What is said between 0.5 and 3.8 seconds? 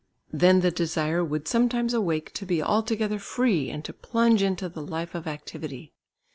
the desire would sometimes awake to be altogether free